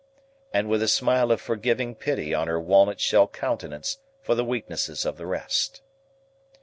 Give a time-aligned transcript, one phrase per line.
[0.51, 5.05] and with a smile of forgiving pity on her walnut shell countenance for the weaknesses
[5.05, 5.83] of the rest.